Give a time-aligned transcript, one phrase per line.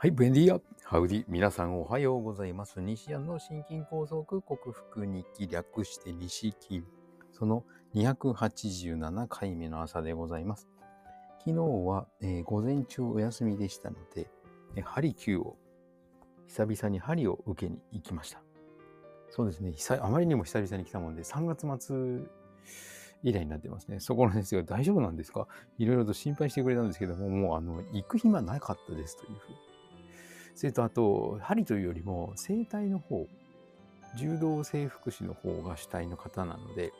[0.00, 0.60] はい、ベンディア。
[0.84, 1.24] ハウディ。
[1.26, 2.80] 皆さんおはようございます。
[2.80, 6.84] 西安の心筋梗塞克服日記略して西筋。
[7.32, 7.64] その
[7.96, 10.68] 287回目の朝でございます。
[11.40, 14.30] 昨日は、えー午前中お休みでしたので、
[14.76, 15.56] えーハリキューを、
[16.46, 18.40] 久々に針を受けに行きました。
[19.30, 19.74] そうですね。
[20.00, 22.20] あまりにも久々に来たもんで、3月末
[23.24, 23.98] 以来になってますね。
[23.98, 25.48] そこの先生が大丈夫なんですか？
[25.76, 29.56] いろいろと心配してくれたんですけども、もうあの、行く暇なかったですというふうに。
[30.58, 33.28] それとあと、針というよりも、整体の方、
[34.16, 36.92] 柔道整復師の方が主体の方なので、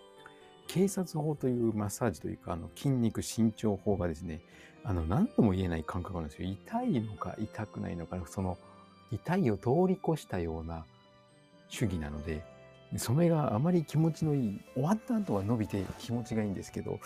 [0.68, 4.42] 警察法というマッサージというか、あの筋肉伸長法がですね、
[4.84, 6.48] あの、何とも言えない感覚なんですよ。
[6.48, 8.58] 痛いのか痛くないのか、その、
[9.10, 10.86] 痛いを通り越したような
[11.68, 12.44] 主義なので、
[12.96, 17.00] それがあまり気持ちのいい、終わった後は伸びて気持ちがいいんですけど、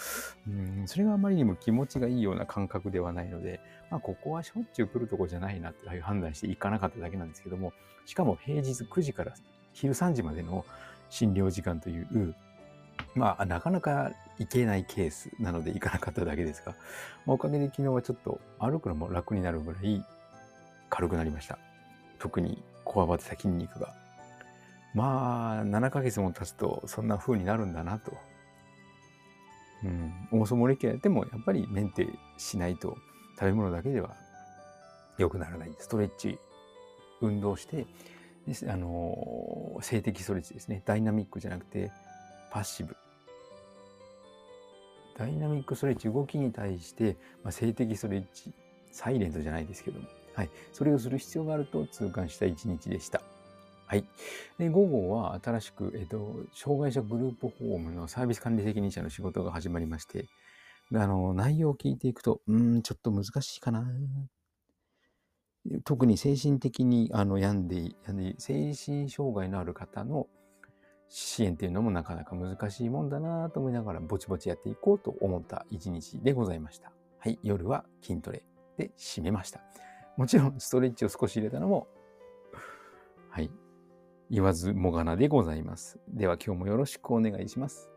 [0.46, 3.60] うん、それがあまりにも気持ちがいいような感覚ではないので、
[3.90, 7.72] まあ、ここはしょっちゅう来るとこじゃないなっていう判断して行かなかっただけなんですけども、
[8.06, 9.34] しかも平日9時から
[9.72, 10.64] 昼3時までの
[11.10, 12.34] 診療時間という、
[13.14, 16.76] まあ、なかなか行けないケースなので行かなかっただけですが、
[17.26, 20.04] まあおかげで昨日はちょっと歩くのも楽になるぐらい
[20.90, 21.58] 軽くなりました。
[22.18, 24.01] 特にこわばってた筋肉が。
[24.94, 28.12] まあ、7ヶ月も経つとそんな風になるんだなと。
[29.84, 32.96] うん、オーソモレキュラーでもやっぱりメンテしないと
[33.34, 34.14] 食べ物だけでは
[35.18, 35.74] 良くならない。
[35.78, 36.38] ストレッチ、
[37.20, 37.86] 運動して、
[38.68, 40.82] あのー静的ストレッチですね。
[40.84, 41.90] ダイナミックじゃなくて
[42.50, 42.96] パッシブ。
[45.16, 48.52] ダイナミックストレッチ、動きに対して、まあ、静的ストレッチ、
[48.90, 50.50] サイレントじゃないですけども、はい。
[50.72, 53.22] それをする必要があると痛感した一日でした。
[53.92, 54.06] はい。
[54.56, 60.28] で、午後は新しく、えっと、障害者グループホームのサービス管理責任者の仕事が始まりまして、
[60.94, 63.86] あの、内容を聞いていくと、うん、ちょっと難しいかな。
[65.84, 70.26] 特に精神的にあの病んで、病んで精神障害のある方の
[71.10, 76.92] 支援っていうのもなかなか難しいもんだなと思いながらぼちぼちやっていこうと思った一日でございました。
[77.18, 78.42] はい、夜は筋トレ
[78.78, 79.60] で締めました。
[80.16, 81.88] もちろんストレッチを少し入れたのも、
[83.28, 83.50] はい、
[84.32, 85.98] 言わずもがなでございます。
[86.08, 87.90] では今日もよろしくお願いします。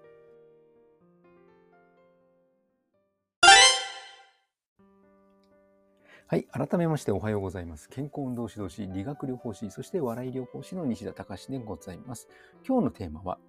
[6.28, 6.44] はい。
[6.52, 7.88] 改めましておはようございます。
[7.88, 12.28] 健康運動指導士、理学療法士、そして笑い療法士の西田隆でございます。
[12.68, 13.40] 今日のテーマは、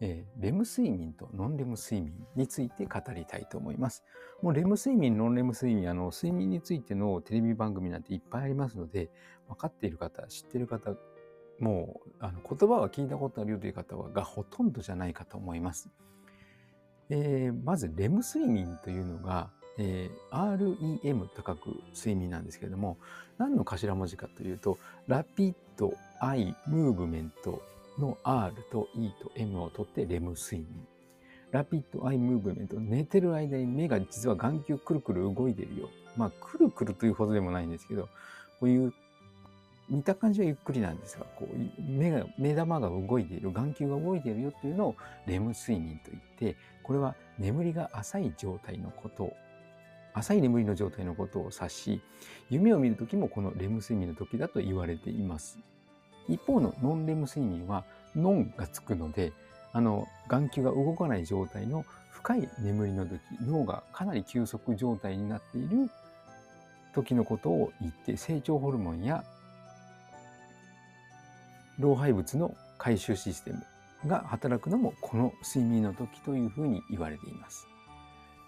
[0.00, 4.02] えーレム睡眠とノンレム睡眠について語りたいと思います。
[4.40, 9.10] もうレム睡眠、ノンレム睡眠、あの、睡眠についてのテレビ番組なんていっぱいありますので、
[9.46, 10.96] 分かっている方、知っている方、
[11.60, 15.90] もう、あの、言葉は聞いたことあるよという方は、がほとんどじゃないかと思います。
[17.10, 22.98] えーまず、レム睡眠というのが、えー REM と書く睡眠なんですけれども、
[23.38, 27.62] 何の頭文字かというと、ラピッドアイムーブメント
[27.98, 30.86] の R と E と M を取ってレム睡眠。
[31.50, 32.78] ラピッドアイムーブメント。
[32.78, 35.90] 寝てる間に目が実は眼球くるくる動いてるよ。
[36.16, 38.08] まあ、くるくるというほどでもないんですけど、
[38.60, 38.92] こういう、
[39.90, 44.96] 見た感じはゆっくりなんですが、こう、目が、目玉が動いている、眼球が動いているよっていうのを
[45.26, 49.36] レム睡眠と言って、これは眠りが浅い状態のことを
[50.14, 52.02] 浅い眠りの状態のことを指し、
[52.50, 55.58] 夢を見るときもこのレム睡眠の時だと言われています。
[56.28, 57.84] 一方のノンレム睡眠は、
[58.14, 59.32] ノンがつくので、
[59.72, 65.90] あの、眼球が動かない状態の深い眠りの時、脳がかなり休息状態になっている
[66.92, 69.24] 時のことを言って、成長ホルモンや
[71.80, 73.62] 老廃物の回収システム
[74.06, 77.66] が働くのもこの睡眠の時というふうに言われています。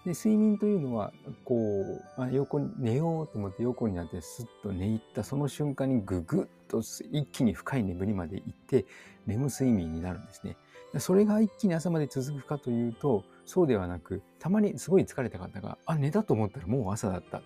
[0.05, 1.13] で睡眠というのは
[1.45, 6.79] こう、まあ、横に寝ようと思って横になってスッと寝入ったその瞬間にググッと
[7.11, 8.85] 一気に深い眠りまで行って
[9.27, 10.57] レム睡眠になるんですね。
[10.99, 17.41] それが一気に朝まで続くかというとそうではなくたまにすごい疲れた方があ寝たと思ったらもう朝だったっ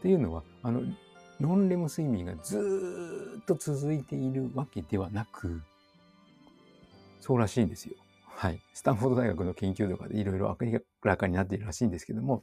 [0.00, 0.82] ていうのはあの
[1.40, 5.62] ノンレム睡眠がずっと続いているわけではなく
[7.20, 7.94] そうらしいんですよ。
[8.26, 8.60] はい。
[8.74, 12.42] スタンフォード大学の研究とかでいろいろ明らかになっているらしいんですけども、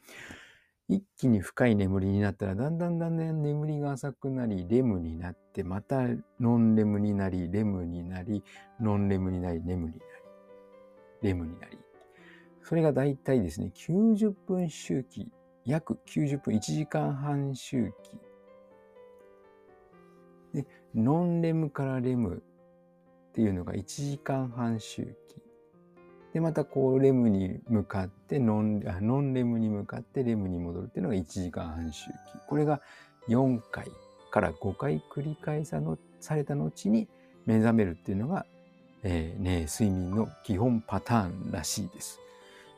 [0.89, 6.01] 一気に深い眠りになったら、だんだんだんだん眠りが浅くなり、レムになって、また
[6.39, 8.44] ノンレムになり、レムになり、
[8.79, 10.01] ノンレムになり、レムになり、
[11.21, 11.77] レムになり。
[12.63, 15.29] それがだいたいですね、90分周期、
[15.63, 18.31] 約90分、1時間半周期。
[20.53, 20.65] で、
[20.95, 22.44] ノンレムからレム
[23.31, 25.42] っていうのが1時間半周期。
[26.33, 32.13] で、またこう、レムに向かってノン、ノンレムに向かってレムに戻るっていうのが1時間半周期。
[32.48, 32.81] これが
[33.27, 33.88] 4回
[34.31, 37.07] から5回繰り返さのされた後に
[37.45, 38.45] 目覚めるっていうのが、
[39.04, 42.19] えー、ね、睡眠の基本パターンらしいです。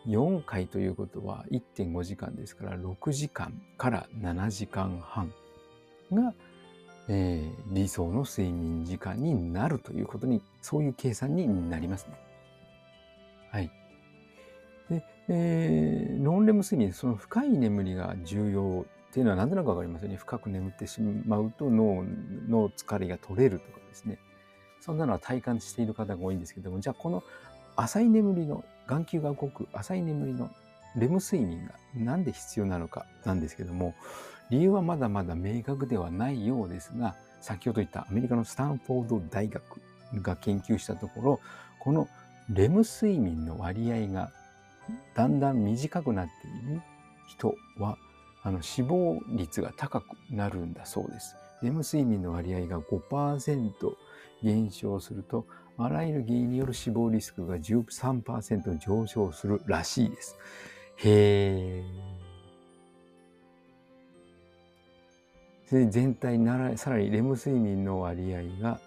[0.07, 5.33] 4回ということは1.5時間ですから6時間から7時間半
[6.11, 6.33] が、
[7.07, 12.13] えー、理想の睡眠時間になるということにそういう計算になりますね。
[13.51, 13.71] はい。
[14.89, 20.15] で、えー、ノンレム睡眠その深い眠りが重要っていうのは何となくわかりますよね。
[20.15, 22.03] 深く眠ってしまうと脳
[22.47, 24.17] の疲れが取れるとかですね。
[24.79, 27.23] そんなのは体感している方が多いんですけども、じゃあこの
[27.75, 30.49] 浅い眠りの眼球が動く浅い眠りの
[30.95, 33.95] レム睡眠が何で必要なのかなんですけども
[34.53, 39.81] 理由はまだまだ明確ではないようですが先ほど言ったアメリカのスタンフォード大学
[40.21, 41.39] が研究したところ
[41.79, 42.07] この
[42.49, 44.31] レム睡眠の割合が
[45.15, 46.31] だんだん短くなって
[46.69, 46.81] いる
[47.27, 47.97] 人は
[48.43, 51.35] あの死亡率が高くなるんだそうです。
[51.63, 53.71] レム睡眠の割合が5%
[54.43, 55.47] 減少すると
[55.77, 60.37] あらゆる原因による死亡リスクが13%上昇するらしいです。
[60.97, 62.22] へー。
[65.89, 68.79] 全体なら、さらにレム睡眠の割合が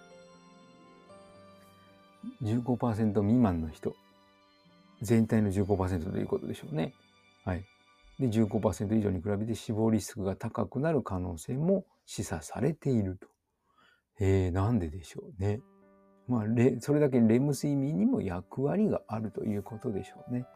[2.43, 3.95] 15%未満の人。
[5.03, 6.95] 全体の15%ということでしょうね。
[7.45, 7.65] はい。
[8.19, 13.29] で、15%以上に比べて死亡リスクが高くなる可能性も示唆されていると。
[14.19, 15.61] えー、なんででしょうね。
[16.27, 16.45] まあ、
[16.81, 20.47] それだけレム睡眠にも役割があるということでしょうね。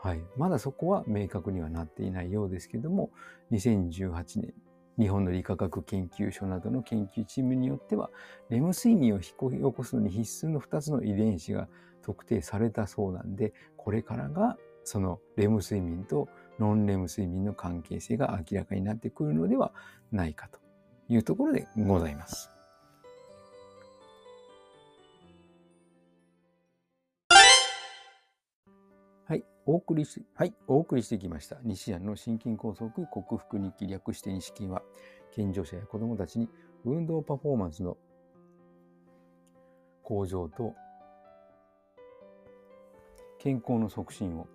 [0.00, 0.22] はい。
[0.36, 3.10] まだそこは明確にはなっていないようですけども、
[3.50, 4.54] 2018年、
[4.98, 8.10] 日本の理化学研究所などの研究チームによっては、
[8.48, 9.36] レム睡眠を引き起
[9.72, 11.68] こすのに必須の2つの遺伝子が
[12.02, 19.72] 特定されたそうなんで、これからがそのレム睡眠とノンレム睡眠の関係性が明らかになってくるのでは
[20.12, 20.60] ないかと
[21.08, 22.53] いうところでございます。
[29.26, 31.56] はいお送りし、はい、お送りしてきました。
[31.64, 34.82] 西安の心筋梗塞克服日記略して西筋は、
[35.32, 36.48] 健常者や子供たちに
[36.84, 37.96] 運動パフォーマンスの
[40.02, 40.74] 向上と
[43.38, 44.46] 健康の促進を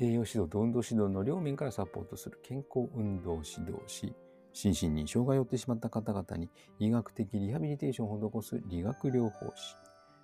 [0.00, 4.12] 栄養指導と運動指導の両面からサポートする健康運動指導士、
[4.52, 9.76] 心身に障害を負ってしまった方々に医学的リハビリテーションを施す理学療法士、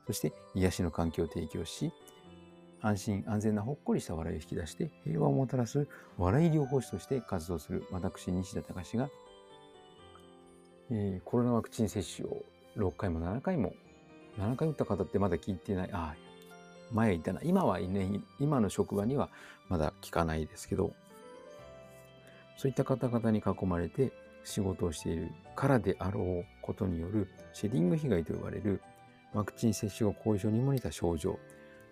[0.06, 1.93] そして癒しの環境を提供し、
[2.81, 5.88] 安心安全なほっこりした笑いを引き出して平和をもたらす
[6.19, 9.08] 笑い療法士として活動する私西田隆が、
[10.91, 12.43] えー、コロナワクチン接種を
[12.76, 13.73] 6回も7回も
[14.38, 15.91] 7回打った方ってまだ聞いてない。
[15.93, 16.26] ああ
[16.93, 17.41] 前言ったな。
[17.43, 19.31] 今はいない今の職場には
[19.69, 20.93] まだ聞かないですけど
[22.56, 24.12] そういった方々に囲まれて
[24.44, 28.81] 仕事をしているからであろうことによるシェディング被害と呼ばれる
[29.37, 31.38] ワクチン接種後後遺症にも似た症状。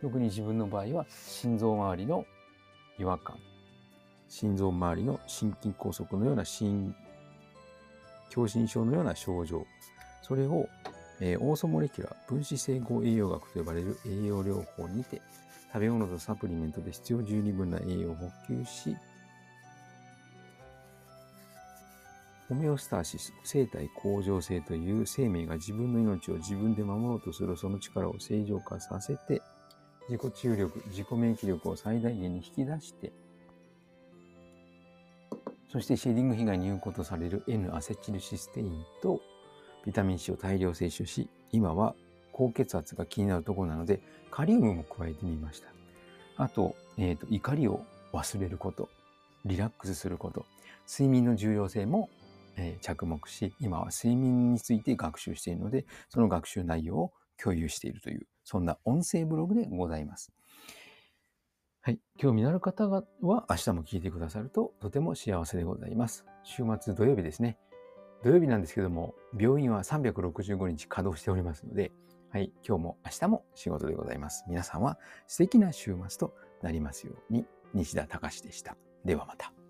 [0.00, 2.25] 特に自分の場合は心臓周りの
[2.99, 3.37] 違和感。
[4.31, 6.94] 心臓周りの心筋梗塞のような心
[8.31, 9.67] 狭心症のような症状。
[10.23, 10.70] それを、
[11.20, 15.20] えー、オーソモレキュラー分子整合栄養学と呼ばれる栄養療法にて
[15.70, 18.96] 食べ物とサプリメントで必要十二分な栄養を補給し
[22.49, 29.41] ホメオスターシス、生体向上性という生命が自分の命を自分で守ろうとするその力を正常化させて、
[30.08, 33.13] 自己治癒力、自己免疫力を最大限に引き出して、
[35.72, 39.20] そしてシェーディング被害に有効とされる N アセチルシステインと
[39.84, 41.94] ビタミン C を大量摂取し、今は
[42.32, 45.69] 高血圧が気になるところなので、カリウムも加えてみました。
[46.36, 48.89] あと、えっ、ー、と、怒りを忘れること、
[49.44, 50.44] リラックスすること、
[50.89, 52.10] 睡眠の重要性も、
[52.56, 60.32] え、着目し、今は睡眠について学習しているので、その学習内容を共有しているというそんな音声ブログでございます。
[61.81, 61.99] はい。
[62.17, 66.25] 興味のある方は明日も聞いてくださるととても幸せでございます。
[66.43, 67.58] 週末土曜日ですね。
[68.23, 71.93] 土曜日なんですけども、病院は365日稼働しておりますので、
[72.31, 72.53] はい。
[72.67, 74.44] 今日も明日も仕事でございます。
[74.49, 77.44] 皆さんは素敵な週末となりますように、
[77.75, 78.77] 西田隆でした。
[79.05, 79.64] ではまた。